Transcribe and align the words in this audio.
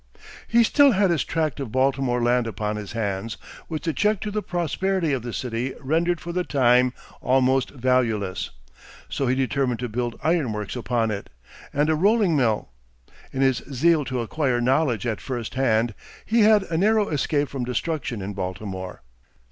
He 0.47 0.63
still 0.63 0.93
had 0.93 1.11
his 1.11 1.23
tract 1.23 1.59
of 1.59 1.71
Baltimore 1.71 2.23
land 2.23 2.47
upon 2.47 2.75
his 2.75 2.93
hands, 2.93 3.37
which 3.67 3.83
the 3.83 3.93
check 3.93 4.19
to 4.21 4.31
the 4.31 4.41
prosperity 4.41 5.13
of 5.13 5.21
the 5.21 5.31
city 5.31 5.75
rendered 5.79 6.19
for 6.19 6.31
the 6.33 6.43
time 6.43 6.91
almost 7.21 7.69
valueless; 7.69 8.49
so 9.09 9.27
he 9.27 9.35
determined 9.35 9.79
to 9.81 9.87
build 9.87 10.19
ironworks 10.23 10.75
upon 10.75 11.11
it, 11.11 11.29
and 11.71 11.87
a 11.87 11.93
rolling 11.93 12.35
mill. 12.35 12.69
In 13.31 13.43
his 13.43 13.57
zeal 13.71 14.03
to 14.05 14.21
acquire 14.21 14.59
knowledge 14.59 15.05
at 15.05 15.21
first 15.21 15.53
hand, 15.53 15.93
he 16.25 16.39
had 16.41 16.63
a 16.63 16.79
narrow 16.79 17.09
escape 17.09 17.47
from 17.47 17.63
destruction 17.63 18.23
in 18.23 18.33
Baltimore. 18.33 19.03